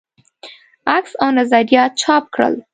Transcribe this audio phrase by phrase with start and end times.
[0.95, 2.53] عکس او نظریات چاپ کړل.